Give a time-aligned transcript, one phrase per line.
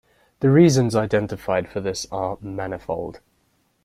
[0.39, 3.19] The reasons identified for this are manifold.